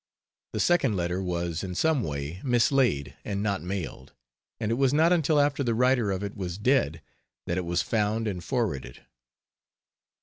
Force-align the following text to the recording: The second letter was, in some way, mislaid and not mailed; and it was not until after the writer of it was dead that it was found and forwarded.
The 0.53 0.59
second 0.59 0.95
letter 0.97 1.21
was, 1.21 1.63
in 1.63 1.75
some 1.75 2.01
way, 2.01 2.41
mislaid 2.43 3.15
and 3.23 3.43
not 3.43 3.61
mailed; 3.61 4.13
and 4.59 4.71
it 4.71 4.73
was 4.73 4.95
not 4.95 5.13
until 5.13 5.39
after 5.39 5.63
the 5.63 5.75
writer 5.75 6.09
of 6.09 6.23
it 6.23 6.35
was 6.35 6.57
dead 6.57 7.03
that 7.45 7.59
it 7.59 7.65
was 7.65 7.83
found 7.83 8.27
and 8.27 8.43
forwarded. 8.43 9.05